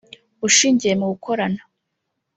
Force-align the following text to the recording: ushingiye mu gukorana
ushingiye 0.47 0.93
mu 0.99 1.05
gukorana 1.11 1.61